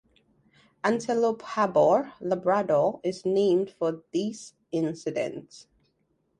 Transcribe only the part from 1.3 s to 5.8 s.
Harbour, Labrador, is named for this incident.